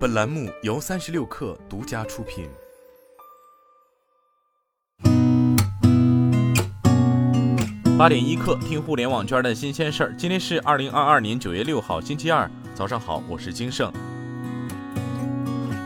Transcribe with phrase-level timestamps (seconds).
[0.00, 2.48] 本栏目由三十六氪独家出品。
[7.98, 10.14] 八点一刻，听互联网圈的新鲜事儿。
[10.16, 13.92] 今天是二零二二年九月六号，星期二，早上好，我是金盛。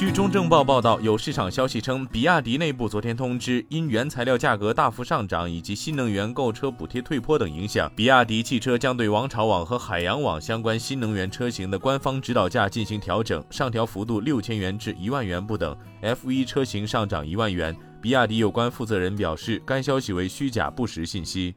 [0.00, 17.76] 据中证报报道，有市场消息称，比亚迪内部昨天通知，因原材料价格大幅上涨以及新能源购车补贴退坡等影响，比亚迪汽车将对王朝网和海洋网相关新能源车型的官方指导价进行调整，上调幅度六千元至一万元不等，F 一车型上涨一万元。
[18.00, 21.54] 比亚迪有关负责人表示，该消息为虚假不实信息。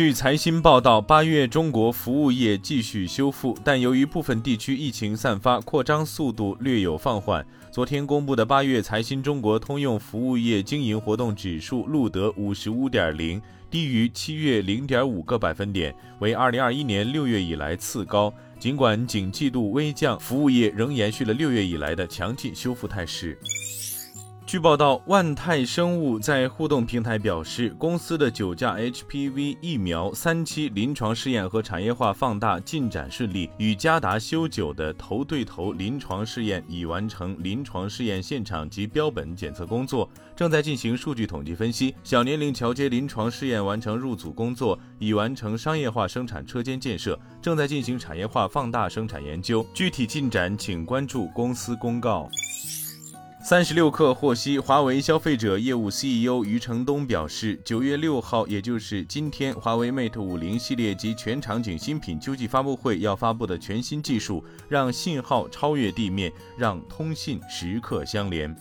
[0.00, 7.46] 据财新报道，八月中国服务业继续修复，但由于部分地区疫情散发，扩张速度略有放缓。
[7.70, 18.32] 昨天公布的八月财新中国通用服务业经营活动指数录得五十五点零，低于七月零点五个百分点，为二零二一年六月以来次高。
[18.58, 23.38] 尽管景气度微降，服务业仍延续了六月以来的强劲修复态势。
[24.50, 41.94] 据报道，万泰生物在互动平台表示，公司的九价 HPV 疫苗三期临床试验和产业化放大进展顺利，与嘉达修久的头对头临床试验已完成临床试验现场及标本检测工作，正在进行数据统计分析。
[42.02, 49.64] 小年龄桥接临床试验完成入组工作，已完成商业化生产车间建设，正在进行产业化放大生产研究。
[49.72, 52.28] 具体进展请关注公司公告。
[53.50, 68.56] 三十六氪获悉，华为消费者业务 CEO 余承东表示，九月六号，也就是今天，华为 Mate 五零系列及全场景新品秋季发布会要发布的全新技术，让信号超越地面，让通信时刻相连。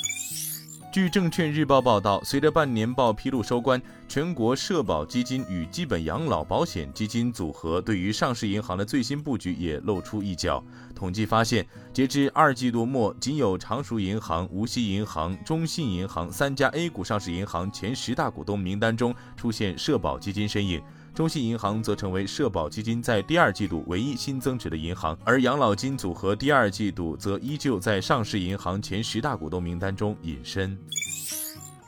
[0.92, 10.64] 据证券日报报道，随着半年报披露收官，全国社保基金与基本养老保险基金组合对于上市银行的最新布局也露出一角。
[10.96, 20.82] 统计发现，截至二季度末，仅有常熟银行、无锡银行、中信银行三家 A 股上市银行前十大股东名单中出现社保基金身影。
[21.14, 30.78] 中信银行则成为社保基金在第二季度唯一新增值的银行，而养老金组合第二季度则依旧在上市银行前十大股东名单中隐身。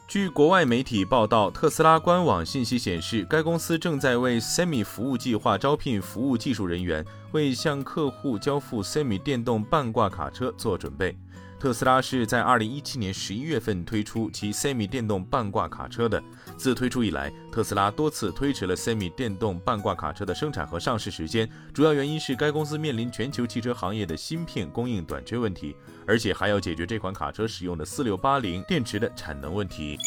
[0.08, 11.18] 据国外媒体报道，特斯拉官网信息显示，该公司正在为 Semi 服务计划招聘服务技术人员，为向客户交付 Semi 电动半挂卡车做准备。
[11.62, 16.20] 特斯拉是在二零一七年十一月份推出其 Semi 电动半挂卡车的。
[16.58, 25.76] 自推出以来，特斯拉多次推迟了 Semi 电动半挂卡车的生产和上市时间，主要原因是该公司面临全球汽车行业的芯片供应短缺问题，
[26.08, 30.00] 而且还要解决这款卡车使用的四六八零电池的产能问题。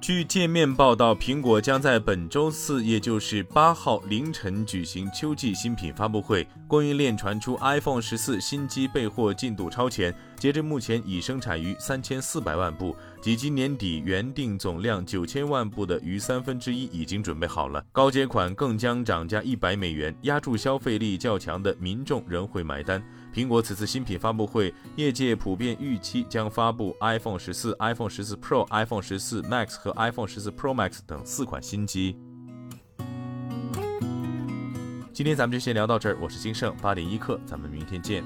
[0.00, 6.46] 据界面报道，苹果将在本周四，也就是八号凌晨举行秋季新品发布会。
[6.66, 17.84] 供应链传出 iPhone 十四新机备货进度超前，截至目前已生产于三千四百万部，及今年底原定总量九千万部的逾三分之一已经准备好了。
[17.92, 23.02] 高阶款更将涨价一百美元，压住消费力较强的民众仍会买单。
[23.34, 32.16] 苹果此次新品发布会，业界普遍预期将发布 iPhone 十四、iPhone 十四 Pro、iPhone 十四 Max 和 iPhone 十四 Pro Max 等四款新机。
[35.12, 38.24] 今天咱们就先聊到这儿，我是金盛八点一刻，咱们明天见。